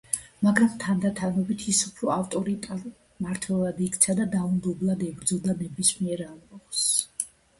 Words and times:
მაგრამ 0.45 0.69
თანდათანობით 0.83 1.65
ის 1.73 1.81
უფრო 1.89 2.09
ავტორიტარულ 2.13 2.95
მმართველად 3.19 3.83
იქცა 3.89 4.15
და 4.21 4.27
დაუნდობლად 4.37 5.05
ებრძოდა 5.09 5.57
ნებისმიერ 5.63 6.27
ამბოხს. 6.31 6.83